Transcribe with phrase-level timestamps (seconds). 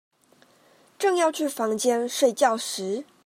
[0.97, 3.05] 正要去房間睡覺時